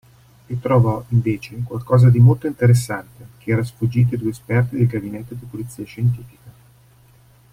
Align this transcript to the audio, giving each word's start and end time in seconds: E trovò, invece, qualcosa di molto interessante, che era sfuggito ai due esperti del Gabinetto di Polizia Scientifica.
E 0.49 0.59
trovò, 0.59 1.05
invece, 1.09 1.61
qualcosa 1.61 2.09
di 2.09 2.17
molto 2.17 2.47
interessante, 2.47 3.23
che 3.37 3.51
era 3.51 3.63
sfuggito 3.63 4.15
ai 4.15 4.19
due 4.19 4.31
esperti 4.31 4.75
del 4.77 4.87
Gabinetto 4.87 5.35
di 5.35 5.45
Polizia 5.45 5.85
Scientifica. 5.85 6.49